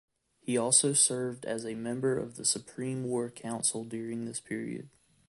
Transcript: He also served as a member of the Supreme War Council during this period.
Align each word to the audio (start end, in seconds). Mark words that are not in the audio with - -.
He 0.39 0.57
also 0.57 0.93
served 0.93 1.45
as 1.45 1.63
a 1.63 1.75
member 1.75 2.17
of 2.17 2.35
the 2.35 2.43
Supreme 2.43 3.03
War 3.03 3.29
Council 3.29 3.83
during 3.85 4.25
this 4.25 4.39
period. 4.39 4.89